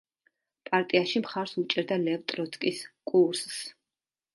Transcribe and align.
პარტიაში 0.69 1.21
მხარს 1.27 1.55
უჭერდა 1.65 2.01
ლევ 2.09 2.27
ტროცკის 2.33 2.85
კურსს. 3.13 3.67